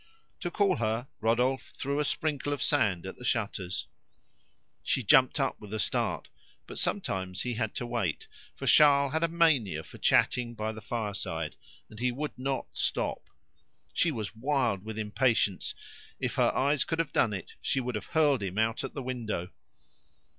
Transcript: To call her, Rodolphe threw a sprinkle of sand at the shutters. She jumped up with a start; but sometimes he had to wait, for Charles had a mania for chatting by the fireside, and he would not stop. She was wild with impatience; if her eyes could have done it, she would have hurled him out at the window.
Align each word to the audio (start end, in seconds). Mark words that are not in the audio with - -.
To 0.39 0.49
call 0.49 0.77
her, 0.77 1.07
Rodolphe 1.19 1.73
threw 1.77 1.99
a 1.99 2.05
sprinkle 2.05 2.53
of 2.53 2.63
sand 2.63 3.05
at 3.05 3.17
the 3.17 3.23
shutters. 3.23 3.85
She 4.81 5.03
jumped 5.03 5.39
up 5.39 5.61
with 5.61 5.71
a 5.75 5.79
start; 5.79 6.27
but 6.65 6.79
sometimes 6.79 7.43
he 7.43 7.53
had 7.53 7.75
to 7.75 7.85
wait, 7.85 8.27
for 8.55 8.65
Charles 8.65 9.13
had 9.13 9.21
a 9.21 9.27
mania 9.27 9.83
for 9.83 9.99
chatting 9.99 10.55
by 10.55 10.71
the 10.71 10.81
fireside, 10.81 11.55
and 11.87 11.99
he 11.99 12.11
would 12.11 12.35
not 12.35 12.65
stop. 12.73 13.29
She 13.93 14.09
was 14.09 14.35
wild 14.35 14.83
with 14.83 14.97
impatience; 14.97 15.75
if 16.19 16.33
her 16.33 16.51
eyes 16.55 16.83
could 16.83 16.97
have 16.97 17.13
done 17.13 17.31
it, 17.31 17.53
she 17.61 17.79
would 17.79 17.93
have 17.93 18.07
hurled 18.07 18.41
him 18.41 18.57
out 18.57 18.83
at 18.83 18.95
the 18.95 19.03
window. 19.03 19.51